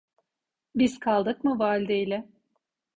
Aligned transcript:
Biz 0.75 0.99
kaldık 0.99 1.43
mı 1.43 1.59
valde 1.59 1.99
ile… 2.01 2.29